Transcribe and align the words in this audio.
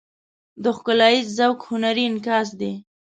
د 0.63 0.65
ښکلاییز 0.77 1.27
ذوق 1.37 1.59
هنري 1.69 2.03
انعکاس 2.07 2.49
دی. 2.59 2.73